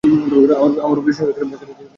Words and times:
আমার 0.03 0.91
উপর 0.91 1.05
বিশ্বাস 1.07 1.25
রাখো, 1.27 1.39
শ্চিন্তার 1.39 1.59
কিছু 1.61 1.73
নেই। 1.79 1.87